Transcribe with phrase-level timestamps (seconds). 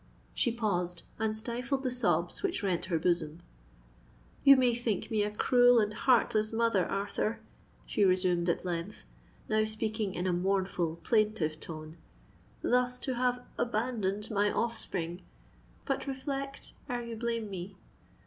[0.33, 3.41] She paused, and stifled the sobs which rent her bosom.
[4.43, 7.39] "You may think me a cruel and heartless mother, Arthur,"
[7.85, 9.05] she resumed at length,
[9.47, 11.97] now speaking in a mournful, plaintive tone,
[12.63, 15.21] "thus to have abandoned my offspring:
[15.85, 17.75] but reflect ere you blame me!